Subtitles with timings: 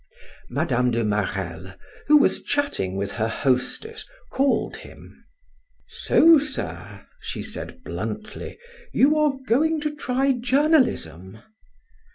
[0.49, 0.89] Mme.
[0.89, 1.75] de Marelle,
[2.07, 5.25] who was chatting with her hostess, called him:
[5.87, 8.57] "So, sir," she said bluntly,
[8.91, 11.37] "you are going to try journalism?"